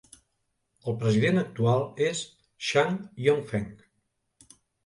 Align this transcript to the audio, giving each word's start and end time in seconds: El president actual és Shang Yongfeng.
El 0.91 0.97
president 1.03 1.37
actual 1.43 1.85
és 2.07 2.23
Shang 2.71 2.99
Yongfeng. 3.27 3.71